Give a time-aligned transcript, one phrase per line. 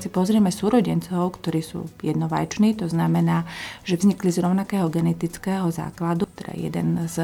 [0.00, 3.44] si pozrieme súrodencov, ktorí sú jednovajční, to znamená,
[3.84, 7.20] že vznikli z rovnakého genetického základu, teda jeden z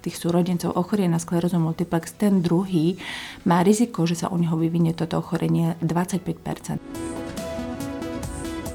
[0.00, 2.96] tých súrodencov ochorie na sklerózu multiplex, ten druhý
[3.44, 7.12] má riziko, že sa u neho vyvinie toto ochorenie 25%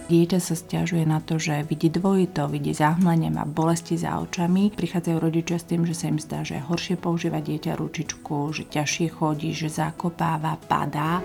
[0.07, 4.71] Dieťa sa stiažuje na to, že vidí dvojito, vidí zahmlenie, má bolesti za očami.
[4.71, 9.07] Prichádzajú rodičia s tým, že sa im zdá, že horšie používať dieťa ručičku, že ťažšie
[9.11, 11.19] chodí, že zakopáva, padá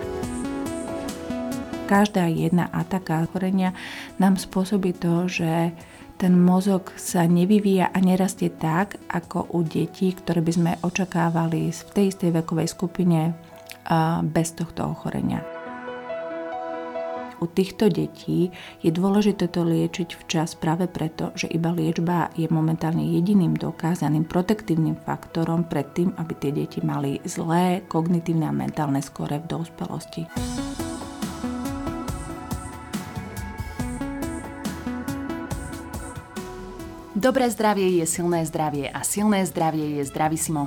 [1.87, 3.75] každá jedna ataka ochorenia
[4.17, 5.75] nám spôsobí to, že
[6.17, 11.91] ten mozog sa nevyvíja a nerastie tak, ako u detí, ktoré by sme očakávali v
[11.91, 13.35] tej istej vekovej skupine
[14.31, 15.43] bez tohto ochorenia
[17.43, 23.03] u týchto detí je dôležité to liečiť včas práve preto, že iba liečba je momentálne
[23.03, 29.43] jediným dokázaným protektívnym faktorom pred tým, aby tie deti mali zlé kognitívne a mentálne skore
[29.43, 30.22] v dospelosti.
[37.23, 40.67] Dobré zdravie je silné zdravie a silné zdravie je zdravisimo.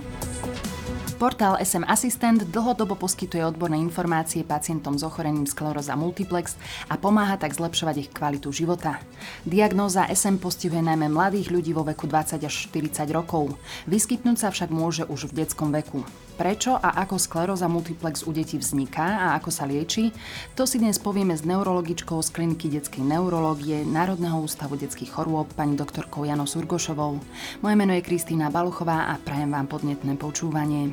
[1.20, 6.56] Portál SM Assistant dlhodobo poskytuje odborné informácie pacientom s ochorením skleróza multiplex
[6.88, 9.04] a pomáha tak zlepšovať ich kvalitu života.
[9.44, 13.52] Diagnóza SM postihuje najmä mladých ľudí vo veku 20 až 40 rokov.
[13.92, 16.08] Vyskytnúť sa však môže už v detskom veku.
[16.36, 20.12] Prečo a ako skleróza multiplex u detí vzniká a ako sa lieči,
[20.52, 25.80] to si dnes povieme s neurologičkou z kliniky detskej neurológie Národného ústavu detských chorôb pani
[25.80, 27.24] doktorkou Janou Surgošovou.
[27.64, 30.92] Moje meno je Kristýna Baluchová a prajem vám podnetné počúvanie.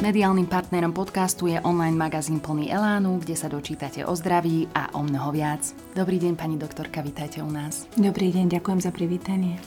[0.00, 5.04] Mediálnym partnerom podcastu je online magazín plný Elánu, kde sa dočítate o zdraví a o
[5.04, 5.60] mnoho viac.
[5.92, 7.84] Dobrý deň, pani doktorka, vítajte u nás.
[8.00, 9.60] Dobrý deň, ďakujem za privítanie.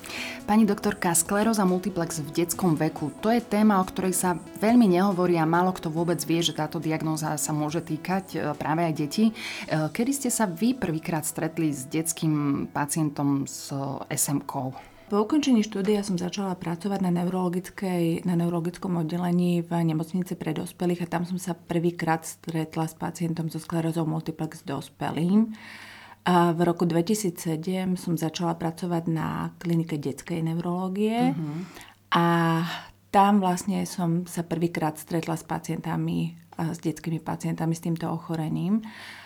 [0.49, 5.37] Pani doktorka, skleróza multiplex v detskom veku, to je téma, o ktorej sa veľmi nehovorí
[5.37, 9.29] a málo kto vôbec vie, že táto diagnóza sa môže týkať e, práve aj detí.
[9.29, 9.33] E,
[9.69, 13.69] kedy ste sa vy prvýkrát stretli s detským pacientom s
[14.09, 14.92] SMK?
[15.13, 21.05] Po ukončení štúdia som začala pracovať na, neurologickej, na neurologickom oddelení v nemocnici pre dospelých
[21.05, 25.53] a tam som sa prvýkrát stretla s pacientom so sklerózou multiplex dospelým.
[26.25, 31.61] A v roku 2007 som začala pracovať na klinike detskej neurológie uh-huh.
[32.17, 32.25] a
[33.13, 38.81] tam vlastne som sa prvýkrát stretla s pacientami, s detskými pacientami s týmto ochorením.
[38.81, 39.22] A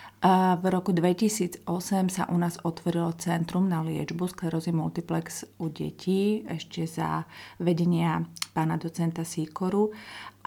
[0.57, 1.69] v roku 2008
[2.09, 7.29] sa u nás otvorilo Centrum na liečbu sklerózy multiplex u detí, ešte za
[7.61, 9.94] vedenia pána docenta Sýkoru.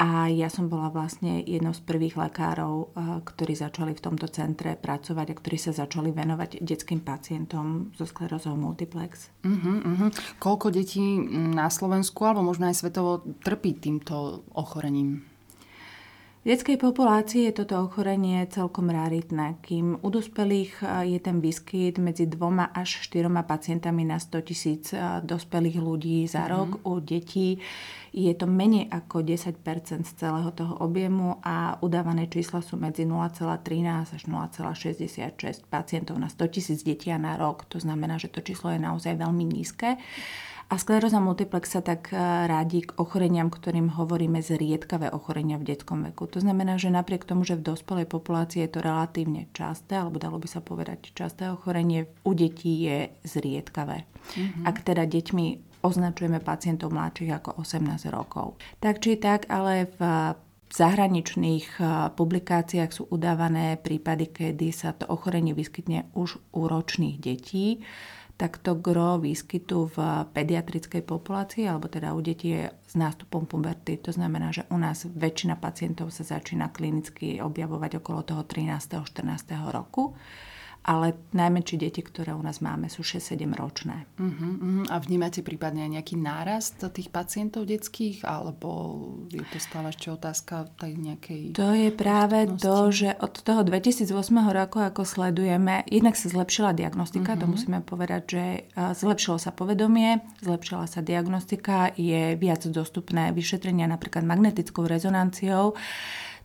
[0.00, 2.91] A ja som bola vlastne jednou z prvých lekárov,
[3.22, 8.56] ktorí začali v tomto centre pracovať a ktorí sa začali venovať detským pacientom so sklerózou
[8.59, 9.30] multiplex.
[9.47, 10.10] Uh-huh, uh-huh.
[10.41, 15.29] Koľko detí na Slovensku alebo možno aj svetovo trpí týmto ochorením?
[16.41, 22.01] V detskej populácii je toto ochorenie celkom raritné, kým u dospelých e, je ten výskyt
[22.01, 26.56] medzi dvoma až štyroma pacientami na 100 tisíc e, dospelých ľudí za mm-hmm.
[26.56, 26.71] rok.
[26.89, 27.61] U detí
[28.17, 29.61] je to menej ako 10
[30.01, 36.57] z celého toho objemu a udávané čísla sú medzi 0,13 až 0,66 pacientov na 100
[36.57, 37.69] tisíc detí na rok.
[37.69, 40.01] To znamená, že to číslo je naozaj veľmi nízke.
[40.70, 42.16] A skleróza multiplex sa tak e,
[42.47, 46.31] rádi k ochoreniam, ktorým hovoríme zriedkavé ochorenia v detskom veku.
[46.31, 50.38] To znamená, že napriek tomu, že v dospelej populácii je to relatívne časté, alebo dalo
[50.38, 54.06] by sa povedať časté ochorenie, u detí je zriedkavé.
[54.06, 54.62] Mm-hmm.
[54.62, 55.47] Ak teda deťmi
[55.82, 58.54] označujeme pacientov mladších ako 18 rokov.
[58.78, 60.38] Tak či tak, ale v
[60.70, 67.19] v zahraničných e, publikáciách sú udávané prípady, kedy sa to ochorenie vyskytne už u ročných
[67.19, 67.82] detí
[68.41, 69.97] tak to gro výskytu v
[70.33, 74.01] pediatrickej populácii, alebo teda u detí je s nástupom puberty.
[74.01, 78.97] To znamená, že u nás väčšina pacientov sa začína klinicky objavovať okolo toho 13.
[79.05, 79.61] 14.
[79.69, 80.17] roku
[80.80, 84.08] ale najmenšie deti, ktoré u nás máme, sú 6-7 ročné.
[84.16, 84.84] Uh-huh, uh-huh.
[84.88, 88.98] A vnímate prípadne aj nejaký nárast tých pacientov detských, alebo
[89.28, 91.42] je to stále ešte otázka tej nejakej...
[91.60, 94.08] To je práve to, že od toho 2008
[94.50, 97.42] roku, ako sledujeme, jednak sa zlepšila diagnostika, uh-huh.
[97.44, 98.44] to musíme povedať, že
[98.74, 105.76] zlepšilo sa povedomie, zlepšila sa diagnostika, je viac dostupné vyšetrenia napríklad magnetickou rezonanciou,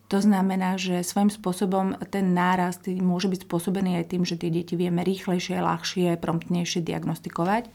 [0.05, 4.77] to znamená, že svojím spôsobom ten nárast môže byť spôsobený aj tým, že tie deti
[4.77, 7.73] vieme rýchlejšie, ľahšie, promptnejšie diagnostikovať.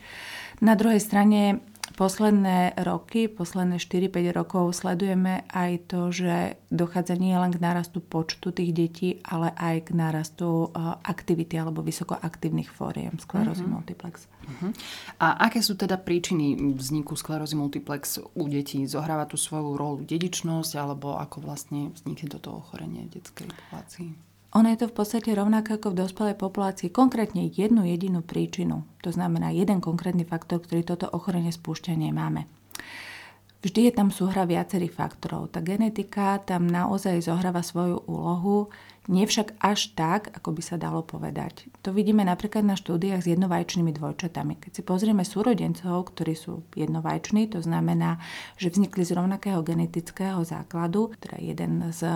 [0.63, 1.59] Na druhej strane
[2.01, 8.57] posledné roky, posledné 4-5 rokov sledujeme aj to, že dochádza nie len k nárastu počtu
[8.57, 13.77] tých detí, ale aj k nárastu eh, aktivity alebo vysokoaktívnych fóriem sklerózy uh-huh.
[13.77, 14.25] multiplex.
[14.49, 14.73] Uh-huh.
[15.21, 18.81] A aké sú teda príčiny vzniku sklerózy multiplex u detí?
[18.89, 24.30] Zohráva tu svoju rolu dedičnosť alebo ako vlastne vznikne toto ochorenie v detskej populácii?
[24.51, 28.83] Ono je to v podstate rovnako ako v dospelej populácii, konkrétne jednu jedinú príčinu.
[29.07, 32.51] To znamená jeden konkrétny faktor, ktorý toto ochorenie spúšťa, nemáme.
[33.63, 35.55] Vždy je tam súhra viacerých faktorov.
[35.55, 38.73] Tá genetika tam naozaj zohráva svoju úlohu
[39.11, 41.67] nie však až tak, ako by sa dalo povedať.
[41.83, 44.63] To vidíme napríklad na štúdiách s jednovajčnými dvojčatami.
[44.63, 48.23] Keď si pozrieme súrodencov, ktorí sú jednovajční, to znamená,
[48.55, 52.07] že vznikli z rovnakého genetického základu, teda jeden z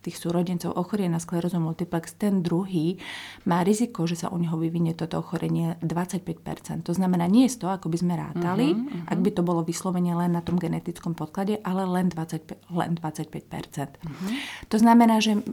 [0.00, 2.96] tých súrodencov ochorie na sklerózu multiplex, ten druhý
[3.44, 6.88] má riziko, že sa u neho vyvinie toto ochorenie 25%.
[6.88, 9.12] To znamená nie je to, ako by sme rátali, uh-huh, uh-huh.
[9.12, 14.00] ak by to bolo vyslovene len na tom genetickom podklade, ale len, 20, len 25%.
[14.00, 14.28] Uh-huh.
[14.72, 15.44] To znamená, že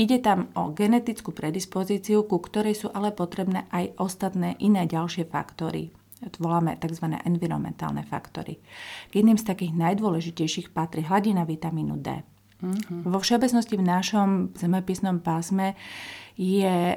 [0.00, 5.92] Ide tam o genetickú predispozíciu, ku ktorej sú ale potrebné aj ostatné iné ďalšie faktory.
[6.24, 7.20] To voláme tzv.
[7.20, 8.60] environmentálne faktory.
[9.08, 12.24] K jedným z takých najdôležitejších patrí hladina vitamínu D.
[12.60, 13.08] Mm-hmm.
[13.08, 15.76] Vo všeobecnosti v našom zemepisnom pásme
[16.36, 16.96] je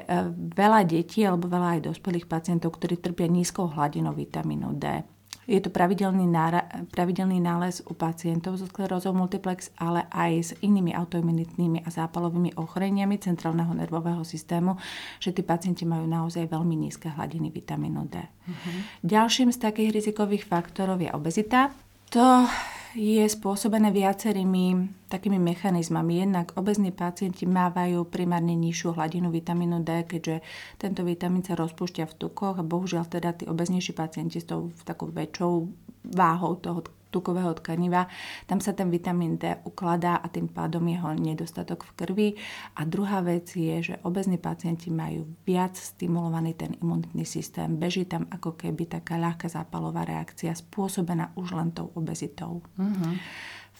[0.52, 5.04] veľa detí alebo veľa aj dospelých pacientov, ktorí trpia nízkou hladinou vitamínu D.
[5.44, 10.96] Je to pravidelný, nára, pravidelný nález u pacientov so sklerózou multiplex, ale aj s inými
[10.96, 14.76] autoimunitnými a zápalovými ochoreniami centrálneho nervového systému,
[15.20, 18.16] že tí pacienti majú naozaj veľmi nízke hladiny vitamínu D.
[18.20, 18.78] Uh-huh.
[19.04, 21.72] Ďalším z takých rizikových faktorov je obezita.
[22.12, 22.48] To
[22.94, 26.22] je spôsobené viacerými takými mechanizmami.
[26.22, 30.46] Jednak obezní pacienti mávajú primárne nižšiu hladinu vitamínu D, keďže
[30.78, 35.10] tento vitamín sa rozpúšťa v tukoch a bohužiaľ teda tí obeznejší pacienti s tou takou
[35.10, 35.66] väčšou
[36.14, 38.10] váhou toho tukového tkaniva.
[38.50, 42.28] Tam sa ten vitamín D ukladá a tým pádom jeho nedostatok v krvi.
[42.74, 47.78] A druhá vec je, že obezní pacienti majú viac stimulovaný ten imunitný systém.
[47.78, 52.66] Beží tam ako keby taká ľahká zápalová reakcia spôsobená už len tou obezitou.
[52.74, 53.14] Mm-hmm.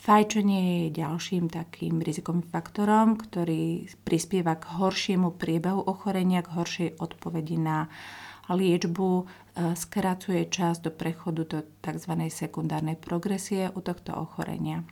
[0.05, 7.57] Fajčenie je ďalším takým rizikovým faktorom, ktorý prispieva k horšiemu priebehu ochorenia, k horšej odpovedi
[7.57, 7.89] na
[8.53, 12.13] liečbu, skracuje čas do prechodu do tzv.
[12.31, 14.83] sekundárnej progresie u tohto ochorenia.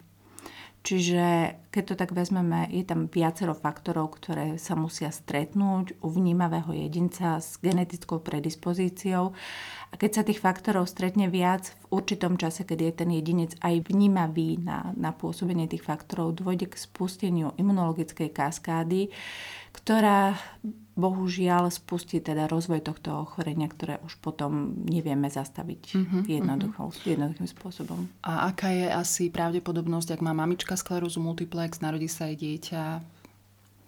[0.82, 6.74] Čiže keď to tak vezmeme, je tam viacero faktorov, ktoré sa musia stretnúť u vnímavého
[6.74, 9.30] jedinca s genetickou predispozíciou.
[9.90, 13.78] A keď sa tých faktorov stretne viac v určitom čase, keď je ten jedinec aj
[13.86, 19.14] vnímavý na, na pôsobenie tých faktorov, dôjde k spusteniu imunologickej kaskády,
[19.70, 20.34] ktorá
[20.92, 27.08] bohužiaľ spustí teda rozvoj tohto ochorenia, ktoré už potom nevieme zastaviť uh-huh, uh-huh.
[27.08, 28.12] jednoduchým spôsobom.
[28.20, 32.82] A aká je asi pravdepodobnosť, ak má mamička sklerózu multiplex, narodí sa jej dieťa,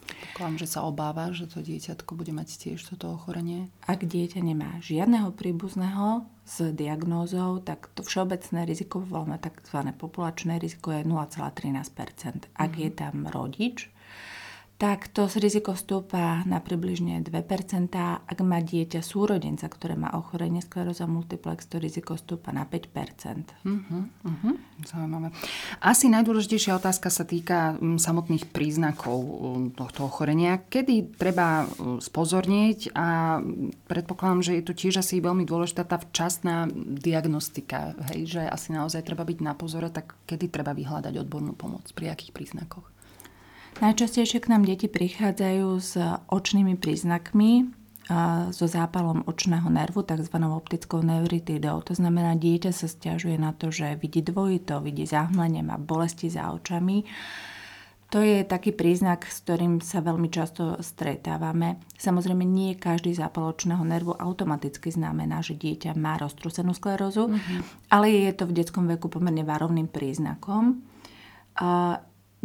[0.05, 3.73] Pokladám, že sa obáva, že to dieťatko bude mať tiež toto ochorenie.
[3.89, 9.81] Ak dieťa nemá žiadneho príbuzného s diagnózou, tak to všeobecné riziko, voláme tzv.
[9.97, 12.83] populačné riziko, je 0,13 Ak mm-hmm.
[12.85, 13.94] je tam rodič,
[14.85, 17.33] tak to riziko stúpa na približne 2%.
[18.21, 23.65] Ak má dieťa súrodenca, ktoré má ochorenie skleróza multiplex, to riziko stúpa na 5%.
[23.65, 24.55] Uh-huh, uh-huh.
[24.85, 25.33] Zaujímavé.
[25.81, 30.61] Asi najdôležitejšia otázka sa týka mm, samotných príznakov mm, tohto ochorenia.
[30.61, 33.41] Kedy treba mm, spozornieť a
[33.89, 39.01] predpokladám, že je tu tiež asi veľmi dôležitá tá včasná diagnostika, hej, že asi naozaj
[39.01, 42.94] treba byť na pozore, tak kedy treba vyhľadať odbornú pomoc, pri akých príznakoch?
[43.83, 45.99] Najčastejšie k nám deti prichádzajú s
[46.31, 47.71] očnými príznakmi,
[48.53, 50.37] so zápalom očného nervu, tzv.
[50.37, 51.81] optickou neuritidou.
[51.89, 56.53] To znamená, dieťa sa stiažuje na to, že vidí dvojito, vidí zahmlenie, má bolesti za
[56.53, 57.09] očami.
[58.13, 61.83] To je taký príznak, s ktorým sa veľmi často stretávame.
[61.99, 67.89] Samozrejme, nie každý zápal očného nervu automaticky znamená, že dieťa má roztrusenú sklerózu, mm-hmm.
[67.91, 70.85] ale je to v detskom veku pomerne varovným príznakom.
[71.59, 71.99] A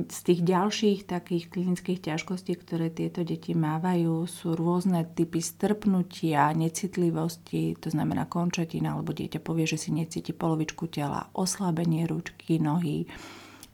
[0.08, 7.76] z tých ďalších takých klinických ťažkostí, ktoré tieto deti mávajú, sú rôzne typy strpnutia, necitlivosti,
[7.76, 13.12] to znamená končatina, alebo dieťa povie, že si necíti polovičku tela, oslabenie ručky, nohy,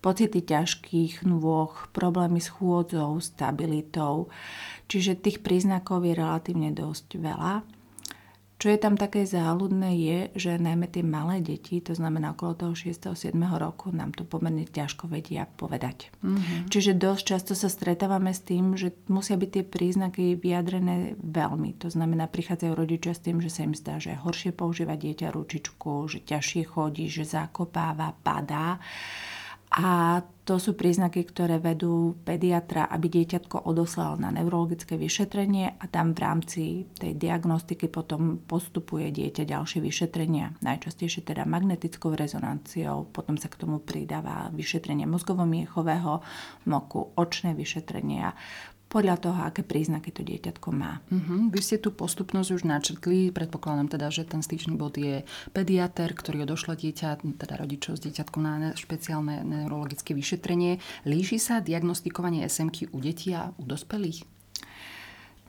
[0.02, 4.34] pocity ťažkých nôh, problémy s chôdzou, stabilitou.
[4.90, 7.66] Čiže tých príznakov je relatívne dosť veľa.
[8.66, 12.74] Čo je tam také záľudné je, že najmä tie malé deti, to znamená okolo toho
[12.74, 13.14] 6.
[13.14, 13.38] 7.
[13.62, 16.10] roku, nám to pomerne ťažko vedia povedať.
[16.26, 16.74] Mm-hmm.
[16.74, 21.78] Čiže dosť často sa stretávame s tým, že musia byť tie príznaky vyjadrené veľmi.
[21.78, 26.10] To znamená, prichádzajú rodičia s tým, že sa im zdá, že horšie používať dieťa ručičku,
[26.10, 28.82] že ťažšie chodí, že zakopáva, padá.
[29.74, 36.14] A to sú príznaky, ktoré vedú pediatra, aby dieťatko odoslal na neurologické vyšetrenie a tam
[36.14, 40.54] v rámci tej diagnostiky potom postupuje dieťa ďalšie vyšetrenia.
[40.62, 46.22] Najčastejšie teda magnetickou rezonanciou, potom sa k tomu pridáva vyšetrenie mozgovo-miechového
[46.70, 48.38] moku, očné vyšetrenia,
[48.86, 51.02] podľa toho, aké príznaky to dieťatko má.
[51.10, 51.50] Uh-huh.
[51.50, 56.46] Vy ste tú postupnosť už načrtli, predpokladám teda, že ten styčný bod je pediater, ktorý
[56.46, 60.80] odošle dieťa, teda rodičov s dieťatkom na špeciálne neurologické vyšetrenie.
[61.04, 64.36] Líši sa diagnostikovanie SMK u detí a u dospelých?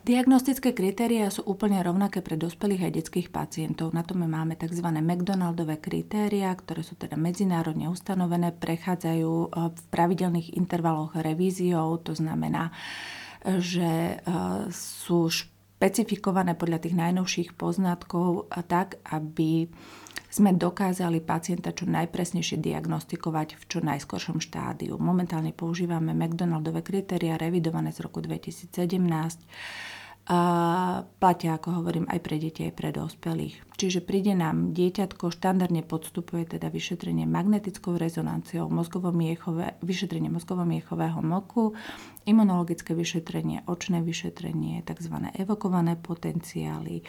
[0.07, 3.91] Diagnostické kritéria sú úplne rovnaké pre dospelých aj detských pacientov.
[3.91, 4.87] Na to my máme tzv.
[5.03, 12.71] McDonaldové kritéria, ktoré sú teda medzinárodne ustanovené, prechádzajú eh, v pravidelných intervaloch revíziou, to znamená,
[13.47, 14.21] že eh,
[14.75, 19.69] sú špecifikované podľa tých najnovších poznatkov tak, aby
[20.37, 25.01] sme dokázali pacienta čo najpresnejšie diagnostikovať v čo najskoršom štádiu.
[25.01, 29.96] Momentálne používame McDonaldové kritéria revidované z roku 2017 a
[31.23, 33.79] platia, ako hovorím, aj pre deti, aj pre dospelých.
[33.79, 38.67] Čiže príde nám dieťatko, štandardne podstupuje teda vyšetrenie magnetickou rezonanciou,
[39.81, 41.79] vyšetrenie mozgovo-miechového moku,
[42.27, 45.15] imunologické vyšetrenie, očné vyšetrenie, tzv.
[45.39, 47.07] evokované potenciály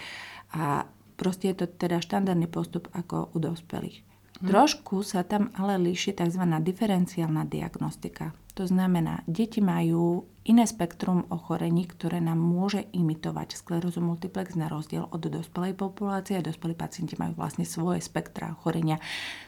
[0.53, 0.86] a
[1.17, 4.06] proste je to teda štandardný postup ako u dospelých.
[4.38, 4.53] Hmm.
[4.53, 6.44] Trošku sa tam ale líši tzv.
[6.62, 8.38] diferenciálna diagnostika.
[8.53, 15.06] To znamená, deti majú iné spektrum ochorení, ktoré nám môže imitovať sklerózu multiplex na rozdiel
[15.10, 16.41] od dospelej populácie.
[16.41, 18.98] Dospelí pacienti majú vlastne svoje spektra ochorenia,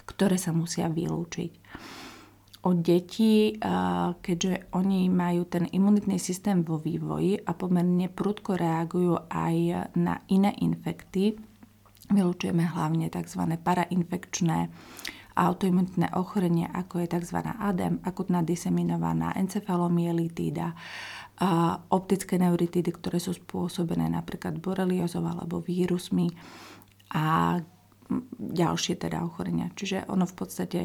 [0.05, 1.51] ktoré sa musia vylúčiť.
[2.60, 3.55] Od detí,
[4.19, 9.55] keďže oni majú ten imunitný systém vo vývoji a pomerne prudko reagujú aj
[9.96, 11.39] na iné infekty,
[12.09, 13.41] vylúčujeme hlavne tzv.
[13.61, 14.69] parainfekčné
[15.39, 17.39] autoimunitné ochorenie, ako je tzv.
[17.39, 20.75] ADEM, akutná diseminovaná encefalomielitída,
[21.95, 26.27] optické neuritídy, ktoré sú spôsobené napríklad boreliozou alebo vírusmi
[27.15, 27.55] a
[28.35, 29.71] ďalšie teda ochorenia.
[29.71, 30.79] Čiže ono v podstate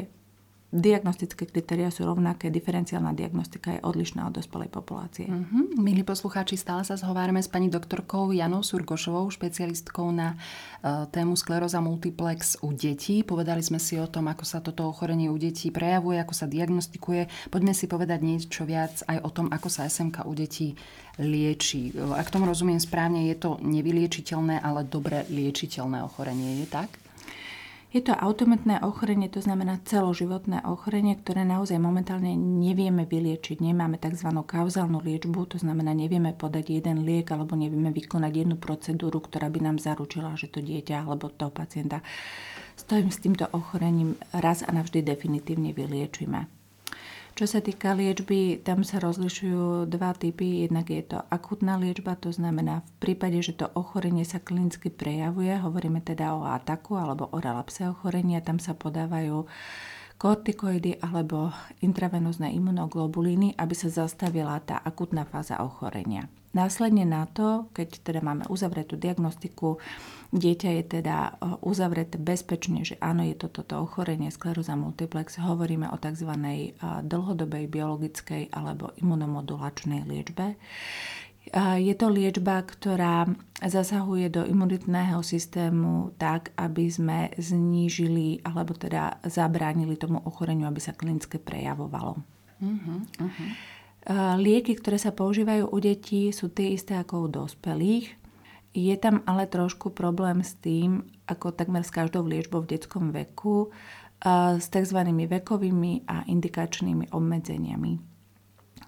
[0.75, 5.31] diagnostické kritéria sú rovnaké, diferenciálna diagnostika je odlišná od dospelej populácie.
[5.31, 5.79] Mm-hmm.
[5.79, 11.79] Milí poslucháči, stále sa zhovárame s pani doktorkou Janou Surgošovou, špecialistkou na uh, tému skleróza
[11.79, 13.23] multiplex u detí.
[13.23, 17.31] Povedali sme si o tom, ako sa toto ochorenie u detí prejavuje, ako sa diagnostikuje.
[17.47, 20.75] Poďme si povedať niečo viac aj o tom, ako sa SMK u detí
[21.15, 21.95] lieči.
[22.19, 26.59] Ak tomu rozumiem správne, je to nevyliečiteľné, ale dobre liečiteľné ochorenie.
[26.59, 27.04] Je tak?
[27.95, 33.63] Je to automatné ochorenie, to znamená celoživotné ochorenie, ktoré naozaj momentálne nevieme vyliečiť.
[33.63, 34.35] Nemáme tzv.
[34.35, 39.59] kauzálnu liečbu, to znamená nevieme podať jeden liek alebo nevieme vykonať jednu procedúru, ktorá by
[39.63, 42.03] nám zaručila, že to dieťa alebo toho pacienta
[42.75, 46.54] stojím s týmto ochorením raz a navždy definitívne vyliečíme.
[47.35, 50.63] Čo sa týka liečby, tam sa rozlišujú dva typy.
[50.63, 55.51] Jednak je to akutná liečba, to znamená v prípade, že to ochorenie sa klinicky prejavuje,
[55.59, 59.51] hovoríme teda o ataku alebo o relapse ochorenia, tam sa podávajú
[60.15, 61.51] kortikoidy alebo
[61.83, 66.31] intravenózne imunoglobulíny, aby sa zastavila tá akutná fáza ochorenia.
[66.55, 69.75] Následne na to, keď teda máme uzavretú diagnostiku,
[70.31, 75.91] dieťa je teda e, uzavreté bezpečne, že áno, je to toto ochorenie skleróza multiplex, hovoríme
[75.91, 76.31] o tzv.
[76.31, 76.71] E,
[77.03, 80.55] dlhodobej biologickej alebo imunomodulačnej liečbe.
[81.53, 83.29] Je to liečba, ktorá
[83.61, 90.97] zasahuje do imunitného systému tak, aby sme znížili alebo teda zabránili tomu ochoreniu, aby sa
[90.97, 92.17] klinicky prejavovalo.
[92.59, 93.49] Uh-huh, uh-huh.
[94.41, 98.09] Lieky, ktoré sa používajú u detí, sú tie isté ako u dospelých.
[98.75, 103.71] Je tam ale trošku problém s tým, ako takmer s každou liečbou v detskom veku,
[104.59, 104.99] s tzv.
[105.05, 108.17] vekovými a indikačnými obmedzeniami.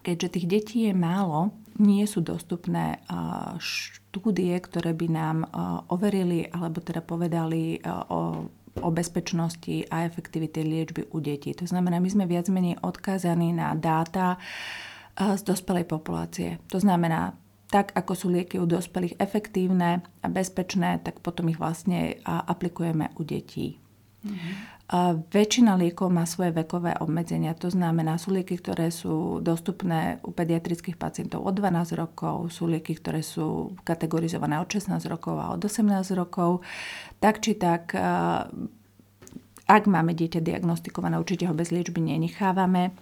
[0.04, 3.02] Keďže tých detí je málo, nie sú dostupné
[3.62, 5.38] štúdie, ktoré by nám
[5.94, 11.50] overili alebo teda povedali o o bezpečnosti a efektivite liečby u detí.
[11.58, 14.38] To znamená, my sme viac menej odkázaní na dáta
[15.18, 16.62] z dospelej populácie.
[16.70, 17.34] To znamená,
[17.74, 23.26] tak ako sú lieky u dospelých efektívne a bezpečné, tak potom ich vlastne aplikujeme u
[23.26, 23.82] detí.
[24.22, 24.54] Mm-hmm.
[25.36, 30.96] Väčšina liekov má svoje vekové obmedzenia, to znamená, sú lieky, ktoré sú dostupné u pediatrických
[30.96, 35.92] pacientov od 12 rokov, sú lieky, ktoré sú kategorizované od 16 rokov a od 18
[36.16, 36.64] rokov.
[37.20, 37.92] Tak či tak,
[39.68, 42.96] ak máme dieťa diagnostikované, určite ho bez liečby nenechávame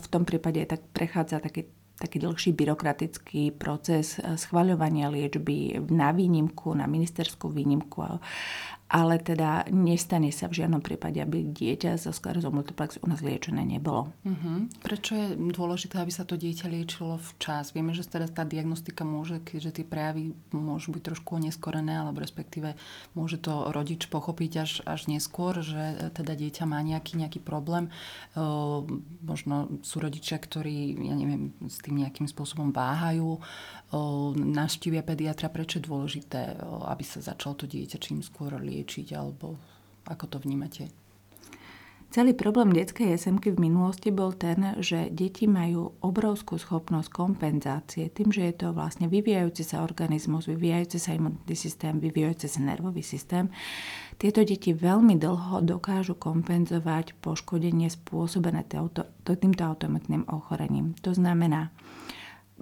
[0.00, 1.68] v tom prípade tak prechádza taký,
[2.00, 8.00] taký dlhší byrokratický proces schvaľovania liečby na výnimku, na ministerskú výnimku
[8.92, 13.64] ale teda nestane sa v žiadnom prípade, aby dieťa so sklerozou multiplex u nás liečené
[13.64, 14.12] nebolo.
[14.20, 14.68] Uh-huh.
[14.84, 17.72] Prečo je dôležité, aby sa to dieťa liečilo včas?
[17.72, 22.76] Vieme, že teda tá diagnostika môže, keďže tie prejavy môžu byť trošku oneskorené, alebo respektíve
[23.16, 27.88] môže to rodič pochopiť až, až neskôr, že teda dieťa má nejaký, nejaký problém.
[28.36, 28.84] Uh,
[29.24, 35.48] možno sú rodičia, ktorí, ja neviem, s tým nejakým spôsobom váhajú, uh, navštívia pediatra.
[35.48, 36.60] Prečo je dôležité,
[36.92, 38.81] aby sa začalo to dieťa čím skôr liečiť?
[38.82, 39.54] Liečiť, alebo
[40.10, 40.90] ako to vnímate?
[42.12, 48.28] Celý problém detskej SMK v minulosti bol ten, že deti majú obrovskú schopnosť kompenzácie tým,
[48.28, 53.48] že je to vlastne vyvíjajúci sa organizmus, vyvíjajúci sa imunitný systém, vyvíjajúci sa nervový systém.
[54.20, 58.68] Tieto deti veľmi dlho dokážu kompenzovať poškodenie spôsobené
[59.24, 60.92] týmto automatným ochorením.
[61.00, 61.72] To znamená,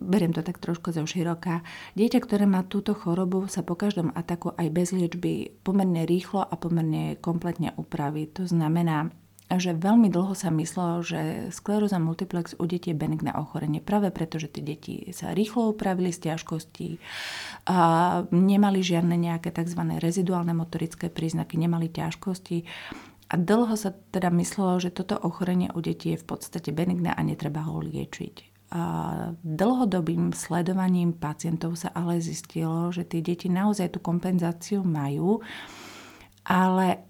[0.01, 1.61] beriem to tak trošku zo široka,
[1.95, 6.55] dieťa, ktoré má túto chorobu, sa po každom ataku aj bez liečby pomerne rýchlo a
[6.57, 8.27] pomerne kompletne upraví.
[8.41, 9.13] To znamená,
[9.51, 13.83] že veľmi dlho sa myslelo, že skleróza multiplex u detí je benigné ochorenie.
[13.83, 17.03] Práve preto, že tie deti sa rýchlo upravili z ťažkostí,
[17.67, 17.79] a
[18.31, 19.83] nemali žiadne nejaké tzv.
[19.99, 22.63] reziduálne motorické príznaky, nemali ťažkosti.
[23.31, 27.21] A dlho sa teda myslelo, že toto ochorenie u detí je v podstate benigné a
[27.23, 28.50] netreba ho liečiť.
[29.43, 35.43] Dlhodobým sledovaním pacientov sa ale zistilo, že tie deti naozaj tú kompenzáciu majú,
[36.47, 37.03] ale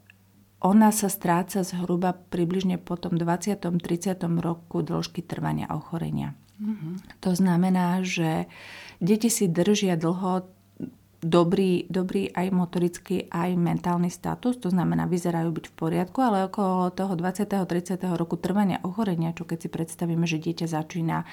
[0.60, 3.60] ona sa stráca zhruba približne po tom 20.
[3.60, 4.20] 30.
[4.40, 6.32] roku dĺžky trvania ochorenia.
[6.60, 7.24] Mm-hmm.
[7.24, 8.44] To znamená, že
[9.00, 10.44] deti si držia dlho
[11.20, 16.90] dobrý, dobrý aj motorický, aj mentálny status, to znamená, vyzerajú byť v poriadku, ale okolo
[16.96, 17.44] toho 20.
[17.44, 18.00] 30.
[18.16, 21.28] roku trvania ochorenia, čo keď si predstavíme, že dieťa začína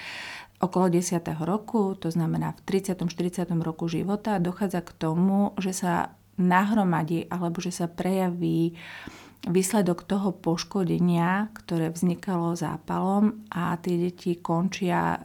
[0.59, 1.23] okolo 10.
[1.47, 3.07] roku, to znamená v 30.
[3.07, 3.47] 40.
[3.63, 8.77] roku života, dochádza k tomu, že sa nahromadí alebo že sa prejaví
[9.47, 15.19] výsledok toho poškodenia, ktoré vznikalo zápalom a tie deti končia eh,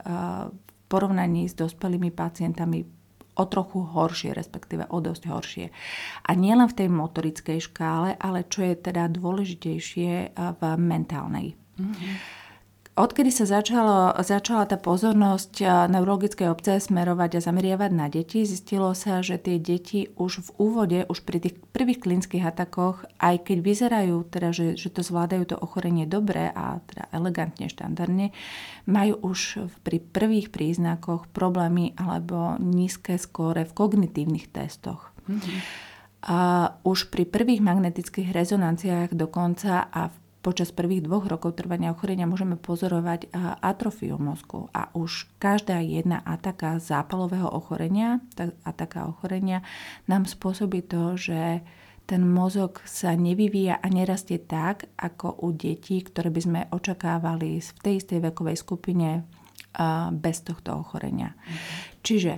[0.49, 3.02] v porovnaní s dospelými pacientami
[3.33, 5.67] o trochu horšie, respektíve o dosť horšie.
[6.29, 11.57] A nielen v tej motorickej škále, ale čo je teda dôležitejšie v mentálnej.
[11.81, 12.42] Mm-hmm.
[12.93, 19.25] Odkedy sa začalo, začala tá pozornosť neurologickej obce smerovať a zameriavať na deti, zistilo sa,
[19.25, 24.29] že tie deti už v úvode, už pri tých prvých klinických atakoch, aj keď vyzerajú,
[24.29, 28.37] teda, že, že to zvládajú to ochorenie dobre a teda elegantne, štandardne,
[28.85, 35.17] majú už pri prvých príznakoch problémy alebo nízke skóre v kognitívnych testoch.
[35.33, 35.59] Mm-hmm.
[36.29, 36.39] A
[36.85, 42.59] už pri prvých magnetických rezonanciách dokonca a v počas prvých dvoch rokov trvania ochorenia môžeme
[42.59, 43.31] pozorovať
[43.63, 48.19] atrofiu mozgu a už každá jedna ataka zápalového ochorenia,
[48.67, 49.63] ataka ochorenia
[50.11, 51.63] nám spôsobí to, že
[52.11, 57.79] ten mozog sa nevyvíja a nerastie tak, ako u detí, ktoré by sme očakávali v
[57.79, 59.23] tej istej vekovej skupine
[60.13, 61.33] bez tohto ochorenia.
[61.33, 61.57] Mm.
[62.03, 62.33] Čiže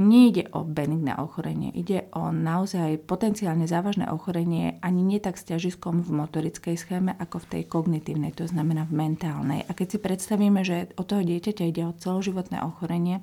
[0.00, 6.00] Nejde o benigné ochorenie, ide o naozaj potenciálne závažné ochorenie ani nie tak s ťažiskom
[6.00, 9.60] v motorickej schéme, ako v tej kognitívnej, to znamená v mentálnej.
[9.68, 13.20] A keď si predstavíme, že od toho dieťaťa ide o celoživotné ochorenie,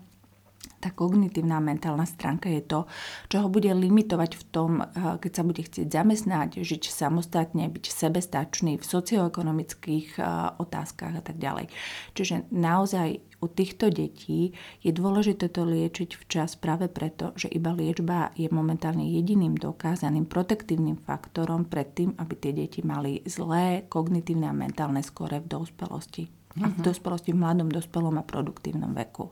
[0.78, 2.86] tá kognitívna mentálna stránka je to,
[3.34, 7.86] čo ho bude limitovať v tom, eh, keď sa bude chcieť zamestnať, žiť samostatne, byť
[7.90, 10.26] sebestačný v socioekonomických eh,
[10.62, 11.74] otázkach a tak ďalej.
[12.14, 18.34] Čiže naozaj u týchto detí je dôležité to liečiť včas práve preto, že iba liečba
[18.34, 24.58] je momentálne jediným dokázaným protektívnym faktorom pred tým, aby tie deti mali zlé kognitívne a
[24.58, 26.26] mentálne skore v dospelosti.
[26.26, 26.66] Uh-huh.
[26.66, 29.30] A v dospelosti v mladom, dospelom a produktívnom veku.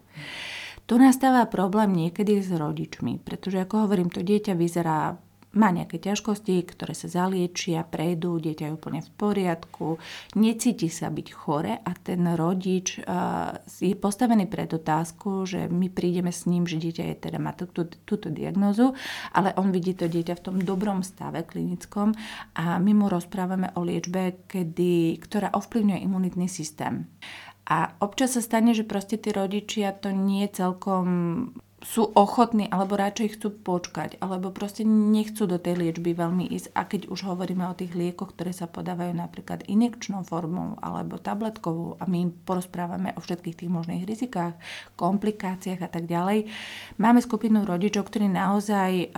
[0.85, 5.17] Tu nastáva problém niekedy s rodičmi, pretože ako hovorím, to dieťa vyzerá
[5.55, 9.97] má nejaké ťažkosti, ktoré sa zaliečia, prejdú, dieťa je úplne v poriadku,
[10.35, 16.29] necíti sa byť chore a ten rodič uh, je postavený pred otázku, že my prídeme
[16.29, 18.93] s ním, že dieťa je teda má túto, túto diagnózu,
[19.31, 22.11] ale on vidí to dieťa v tom dobrom stave klinickom
[22.59, 27.07] a my mu rozprávame o liečbe, kedy, ktorá ovplyvňuje imunitný systém.
[27.65, 31.07] A občas sa stane, že proste tí rodičia to nie celkom
[31.85, 36.73] sú ochotní alebo radšej chcú počkať alebo proste nechcú do tej liečby veľmi ísť.
[36.73, 42.01] A keď už hovoríme o tých liekoch, ktoré sa podávajú napríklad injekčnou formou alebo tabletkovou
[42.01, 44.57] a my im porozprávame o všetkých tých možných rizikách,
[44.97, 46.49] komplikáciách a tak ďalej,
[46.97, 49.13] máme skupinu rodičov, ktorí naozaj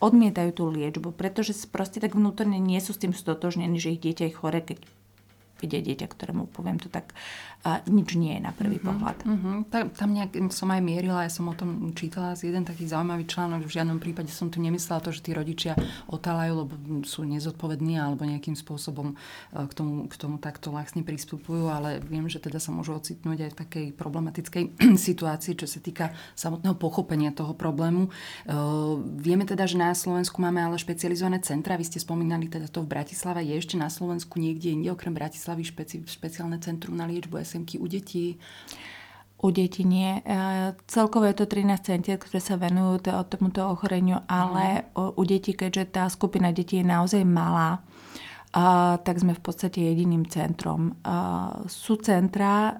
[0.00, 4.32] odmietajú tú liečbu, pretože proste tak vnútorne nie sú s tým stotožnení, že ich dieťa
[4.32, 4.80] je chore, keď
[5.58, 7.10] vidieť dieťa, ktorému poviem to tak,
[7.66, 9.18] a nič nie je na prvý uh-huh, pohľad.
[9.26, 9.66] Uh-huh.
[9.66, 13.26] Tam, tam nejak som aj mierila, ja som o tom čítala z jeden taký zaujímavý
[13.26, 15.74] článok, v žiadnom prípade som tu nemyslela to, že tí rodičia
[16.06, 21.66] otáľajú, lebo sú nezodpovední alebo nejakým spôsobom e, k tomu, k tomu takto vlastne pristupujú,
[21.66, 24.64] ale viem, že teda sa môžu ocitnúť aj v takej problematickej
[25.10, 28.06] situácii, čo sa týka samotného pochopenia toho problému.
[28.46, 32.86] Uh, vieme teda, že na Slovensku máme ale špecializované centra, vy ste spomínali teda to
[32.86, 37.47] v Bratislave, je ešte na Slovensku niekde inde okrem Bratislavy špeci, špeciálne centrum na liečbu
[37.48, 38.36] SMK u detí?
[39.40, 40.20] U detí nie.
[40.20, 40.36] E,
[40.84, 43.00] celkovo je to 13 centier, ktoré sa venujú
[43.32, 45.16] tomuto ochoreniu, ale mm.
[45.16, 47.80] u detí, keďže tá skupina detí je naozaj malá,
[48.52, 51.00] a, tak sme v podstate jediným centrom.
[51.00, 52.76] A, sú centra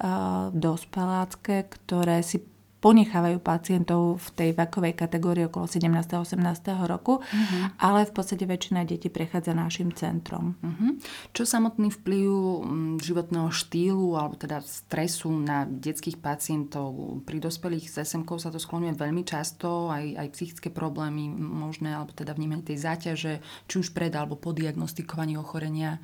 [0.53, 5.91] dospelácké, ktoré si ponechávajú pacientov v tej vekovej kategórii okolo 17.
[6.14, 6.38] 18.
[6.87, 7.75] roku, uh-huh.
[7.83, 10.55] ale v podstate väčšina detí prechádza našim centrom.
[10.62, 10.95] Uh-huh.
[11.35, 18.07] Čo samotný vplyv mm, životného štýlu alebo teda stresu na detských pacientov pri dospelých s
[18.07, 22.79] SMK sa to skloňuje veľmi často, aj, aj psychické problémy možné, alebo teda vnímanie tej
[22.79, 25.99] záťaže, či už pred alebo po diagnostikovaní ochorenia.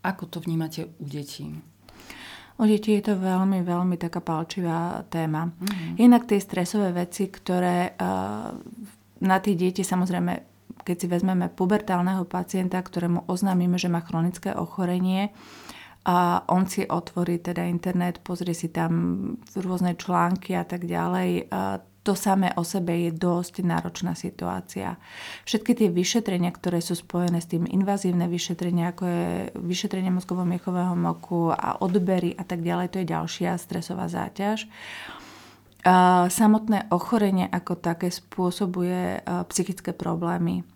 [0.00, 1.60] Ako to vnímate u detí?
[2.60, 5.48] U detí je to veľmi, veľmi taká palčivá téma.
[5.48, 5.96] Mm-hmm.
[5.96, 8.52] Inak tie stresové veci, ktoré uh,
[9.24, 10.32] na tie deti samozrejme,
[10.84, 15.32] keď si vezmeme pubertálneho pacienta, ktorému oznámime, že má chronické ochorenie,
[16.00, 21.52] a on si otvorí teda internet, pozrie si tam rôzne články a tak ďalej
[22.10, 24.98] to samé o sebe je dosť náročná situácia.
[25.46, 31.54] Všetky tie vyšetrenia, ktoré sú spojené s tým invazívne vyšetrenia, ako je vyšetrenie mozgovo-miechového moku
[31.54, 34.66] a odbery a tak ďalej, to je ďalšia stresová záťaž.
[36.34, 40.66] Samotné ochorenie ako také spôsobuje psychické problémy.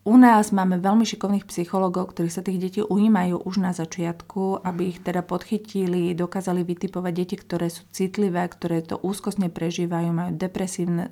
[0.00, 4.96] U nás máme veľmi šikovných psychologov, ktorí sa tých detí ujímajú už na začiatku, aby
[4.96, 10.30] ich teda podchytili, dokázali vytipovať deti, ktoré sú citlivé, ktoré to úzkostne prežívajú, majú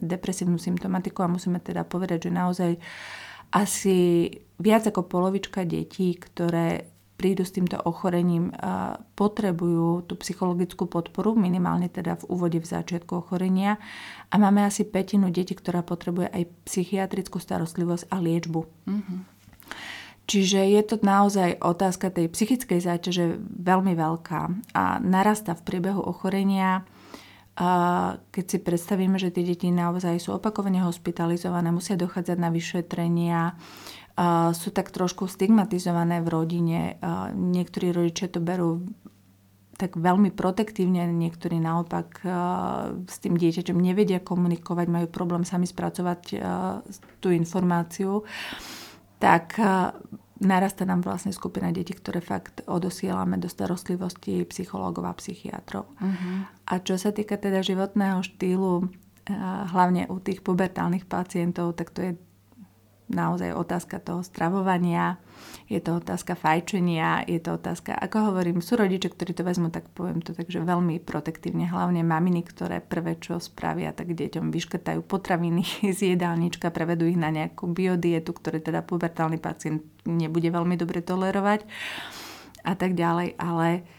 [0.00, 2.70] depresívnu symptomatiku a musíme teda povedať, že naozaj
[3.52, 8.54] asi viac ako polovička detí, ktoré prídu s týmto ochorením,
[9.18, 13.82] potrebujú tú psychologickú podporu, minimálne teda v úvode v začiatku ochorenia.
[14.30, 18.60] A máme asi petinu detí, ktorá potrebuje aj psychiatrickú starostlivosť a liečbu.
[18.86, 19.20] Mm-hmm.
[20.28, 24.40] Čiže je to naozaj otázka tej psychickej záťaže veľmi veľká
[24.76, 26.84] a narasta v priebehu ochorenia.
[28.28, 33.56] Keď si predstavíme, že tie deti naozaj sú opakovane hospitalizované, musia dochádzať na vyšetrenia,
[34.50, 36.80] sú tak trošku stigmatizované v rodine.
[37.30, 38.82] Niektorí rodičia to berú
[39.78, 42.26] tak veľmi protektívne, niektorí naopak
[43.06, 46.34] s tým dieťaťom nevedia komunikovať, majú problém sami spracovať
[47.22, 48.26] tú informáciu,
[49.22, 49.54] tak
[50.42, 55.86] narasta nám vlastne skupina detí, ktoré fakt odosielame do starostlivosti psychológov a psychiatrov.
[55.94, 56.46] Uh-huh.
[56.66, 58.82] A čo sa týka teda životného štýlu,
[59.74, 62.12] hlavne u tých pubertálnych pacientov, tak to je
[63.08, 65.16] naozaj otázka toho stravovania,
[65.68, 69.88] je to otázka fajčenia, je to otázka, ako hovorím, sú rodiče, ktorí to vezmú, tak
[69.92, 75.64] poviem to takže veľmi protektívne, hlavne maminy, ktoré prvé čo spravia, tak deťom vyškrtajú potraviny
[75.96, 81.68] z jedálnička, prevedú ich na nejakú biodietu, ktoré teda pubertálny pacient nebude veľmi dobre tolerovať
[82.64, 83.97] a tak ďalej, ale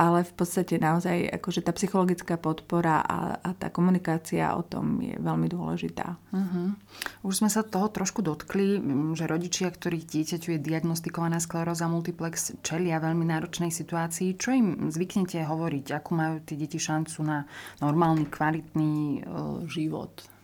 [0.00, 5.12] ale v podstate naozaj akože tá psychologická podpora a, a tá komunikácia o tom je
[5.20, 6.16] veľmi dôležitá.
[6.32, 6.72] Uh-huh.
[7.20, 8.80] Už sme sa toho trošku dotkli,
[9.12, 14.40] že rodičia, ktorých dieťaťu je diagnostikovaná skleróza multiplex, čelia veľmi náročnej situácii.
[14.40, 15.92] Čo im zvyknete hovoriť?
[15.92, 17.44] Akú majú tie deti šancu na
[17.84, 20.39] normálny, kvalitný uh, život?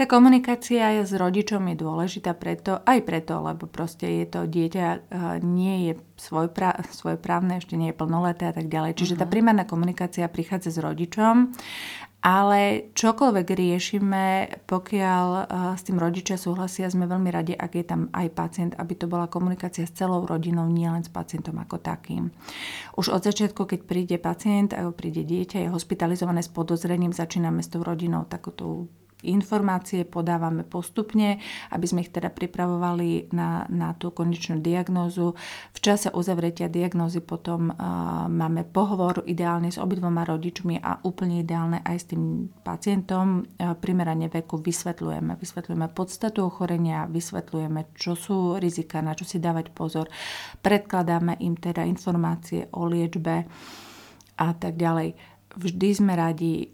[0.00, 5.00] Tá komunikácia s rodičom je dôležitá preto, aj preto, lebo proste je to dieťa, eh,
[5.44, 8.96] nie je svojprá, svojprávne, ešte nie je plnoleté a tak ďalej.
[8.96, 9.20] Čiže uh-huh.
[9.20, 9.32] tá mhm.
[9.36, 11.52] primárna komunikácia prichádza s rodičom,
[12.24, 14.24] ale čokoľvek riešime,
[14.64, 18.96] pokiaľ uh, s tým rodičia súhlasia, sme veľmi radi, ak je tam aj pacient, aby
[18.96, 22.32] to bola komunikácia s celou rodinou, nielen s pacientom ako takým.
[22.96, 27.68] Už od začiatku, keď príde pacient alebo príde dieťa, je hospitalizované s podozrením, začíname s
[27.68, 28.88] tou rodinou takúto
[29.24, 35.36] informácie podávame postupne, aby sme ich teda pripravovali na, na tú konečnú diagnózu.
[35.74, 41.84] V čase uzavretia diagnózy potom uh, máme pohovor ideálne s obidvoma rodičmi a úplne ideálne
[41.84, 43.44] aj s tým pacientom.
[43.58, 45.36] Uh, primerane veku vysvetľujeme.
[45.36, 50.08] Vysvetľujeme podstatu ochorenia, vysvetľujeme, čo sú rizika, na čo si dávať pozor.
[50.60, 53.44] Predkladáme im teda informácie o liečbe
[54.40, 55.12] a tak ďalej
[55.50, 56.70] vždy sme radi,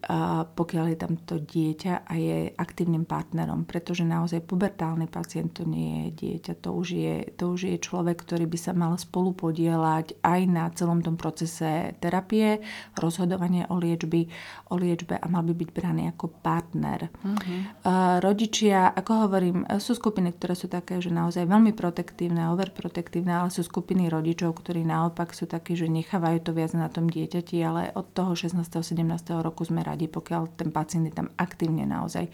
[0.53, 6.09] pokiaľ je tam to dieťa a je aktívnym partnerom, pretože naozaj pubertálny pacient to nie
[6.09, 10.21] je dieťa, to už je, to už je človek, ktorý by sa mal spolu podielať
[10.21, 12.61] aj na celom tom procese terapie,
[13.01, 14.29] rozhodovanie o liečby,
[14.69, 17.09] o liečbe a mal by byť braný ako partner.
[17.25, 18.21] Uh-huh.
[18.21, 23.65] Rodičia, ako hovorím, sú skupiny, ktoré sú také, že naozaj veľmi protektívne, overprotektívne, ale sú
[23.65, 28.11] skupiny rodičov, ktorí naopak sú takí, že nechávajú to viac na tom dieťati, ale od
[28.13, 29.07] toho 16 17.
[29.43, 32.31] roku sme radi, pokiaľ ten pacient je tam aktívne naozaj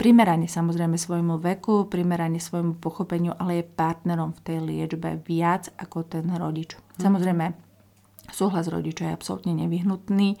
[0.00, 6.08] primerane samozrejme svojmu veku, primerane svojmu pochopeniu, ale je partnerom v tej liečbe viac ako
[6.08, 6.72] ten rodič.
[6.72, 7.04] Mm.
[7.04, 7.46] Samozrejme,
[8.32, 10.40] súhlas rodiča je absolútne nevyhnutný,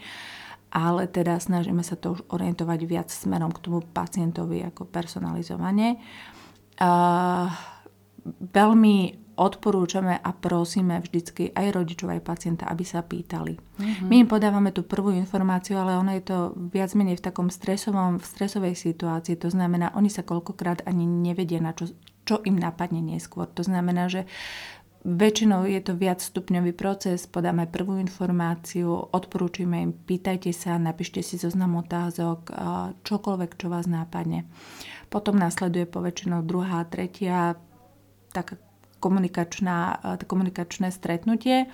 [0.72, 6.00] ale teda snažíme sa to už orientovať viac smerom k tomu pacientovi ako personalizovanie.
[6.80, 7.52] Uh,
[8.24, 13.56] veľmi odporúčame a prosíme vždycky aj rodičov, aj pacienta, aby sa pýtali.
[13.56, 14.08] Mm-hmm.
[14.12, 18.20] My im podávame tú prvú informáciu, ale ono je to viac menej v takom stresovom,
[18.20, 19.40] v stresovej situácii.
[19.40, 21.88] To znamená, oni sa koľkokrát ani nevedia, na čo,
[22.28, 23.48] čo im napadne neskôr.
[23.56, 24.28] To znamená, že
[25.00, 31.40] Väčšinou je to viac stupňový proces, podáme prvú informáciu, odporúčime im, pýtajte sa, napíšte si
[31.40, 32.52] zoznam otázok,
[33.00, 34.44] čokoľvek, čo vás nápadne.
[35.08, 37.56] Potom nasleduje poväčšinou druhá, tretia,
[38.36, 38.60] taká
[39.00, 41.66] komunikačná, e, komunikačné stretnutie,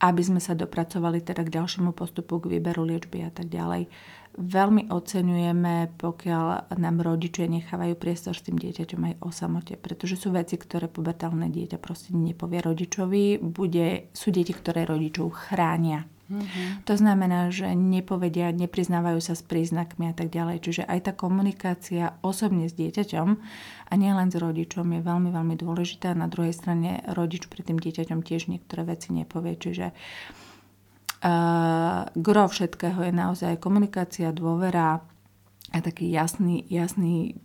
[0.00, 3.90] aby sme sa dopracovali teda k ďalšiemu postupu, k výberu liečby a tak ďalej.
[4.34, 10.34] Veľmi oceňujeme, pokiaľ nám rodičia nechávajú priestor s tým dieťaťom aj o samote, pretože sú
[10.34, 13.38] veci, ktoré pubertálne dieťa proste nepovie rodičovi.
[13.38, 16.88] Bude, sú deti, ktoré rodičov chránia Mm-hmm.
[16.88, 20.64] To znamená, že nepovedia, nepriznávajú sa s príznakmi a tak ďalej.
[20.64, 23.28] Čiže aj tá komunikácia osobne s dieťaťom
[23.84, 26.16] a nielen s rodičom je veľmi, veľmi dôležitá.
[26.16, 29.60] Na druhej strane rodič pred tým dieťaťom tiež niektoré veci nepovie.
[29.60, 35.04] Čiže uh, gro všetkého je naozaj komunikácia, dôvera
[35.76, 37.36] a taký jasný, jasný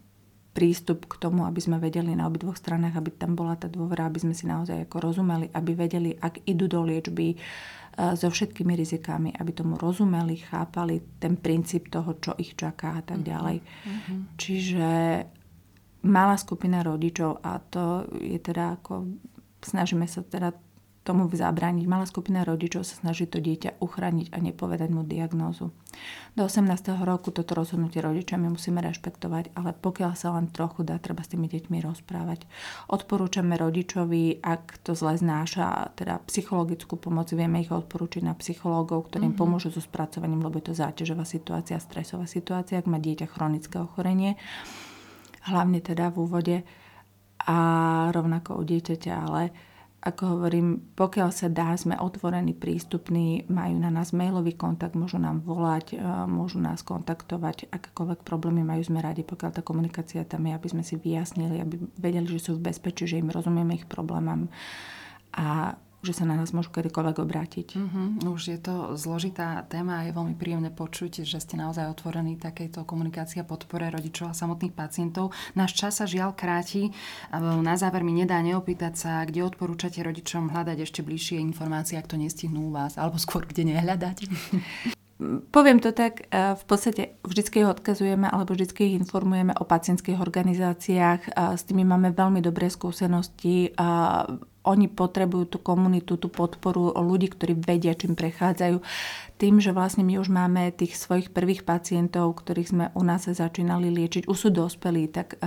[0.56, 4.24] prístup k tomu, aby sme vedeli na obidvoch stranách, aby tam bola tá dôvera, aby
[4.24, 9.36] sme si naozaj ako rozumeli, aby vedeli, ak idú do liečby, uh, so všetkými rizikami,
[9.36, 13.28] aby tomu rozumeli, chápali ten princíp toho, čo ich čaká a tak mhm.
[13.28, 13.58] ďalej.
[13.60, 14.20] Mm-hmm.
[14.40, 14.90] Čiže
[16.08, 19.20] malá skupina rodičov a to je teda ako,
[19.60, 20.56] snažíme sa teda
[21.04, 21.86] tomu zabrániť.
[21.88, 25.72] Malá skupina rodičov sa snaží to dieťa uchrániť a nepovedať mu diagnózu.
[26.38, 26.70] Do 18.
[27.02, 31.34] roku toto rozhodnutie rodičia my musíme rešpektovať, ale pokiaľ sa len trochu dá, treba s
[31.34, 32.46] tými deťmi rozprávať.
[32.92, 39.34] Odporúčame rodičovi, ak to zle znáša, teda psychologickú pomoc, vieme ich odporúčiť na psychológov, ktorým
[39.34, 39.40] mm-hmm.
[39.40, 44.38] pomôžu so spracovaním, lebo je to záťažová situácia, stresová situácia, ak má dieťa chronické ochorenie,
[45.50, 46.58] hlavne teda v úvode
[47.50, 47.58] a
[48.12, 49.44] rovnako u dieťaťa, ale
[50.00, 55.44] ako hovorím, pokiaľ sa dá, sme otvorení, prístupní, majú na nás mailový kontakt, môžu nám
[55.44, 60.56] volať, e, môžu nás kontaktovať, akékoľvek problémy majú, sme radi, pokiaľ tá komunikácia tam je,
[60.56, 64.48] aby sme si vyjasnili, aby vedeli, že sú v bezpečí, že im rozumieme ich problémam.
[65.36, 67.68] A že sa na nás môžu kedykoľvek obrátiť.
[67.76, 68.32] Uh-huh.
[68.32, 72.88] Už je to zložitá téma a je veľmi príjemné počuť, že ste naozaj otvorení takejto
[72.88, 75.36] komunikácii a podpore rodičov a samotných pacientov.
[75.60, 76.96] Náš čas sa žiaľ kráti.
[77.36, 82.16] Na záver mi nedá neopýtať sa, kde odporúčate rodičom hľadať ešte bližšie informácie, ak to
[82.16, 84.18] nestihnú u vás, alebo skôr kde nehľadať.
[85.52, 90.16] Poviem to tak, e, v podstate vždy ich odkazujeme alebo vždy ich informujeme o pacientských
[90.16, 91.36] organizáciách.
[91.60, 93.76] S tými máme veľmi dobré skúsenosti
[94.68, 98.84] oni potrebujú tú komunitu, tú podporu ľudí, ktorí vedia, čím prechádzajú.
[99.40, 103.88] Tým, že vlastne my už máme tých svojich prvých pacientov, ktorých sme u nás začínali
[103.88, 105.40] liečiť, už sú dospelí, tak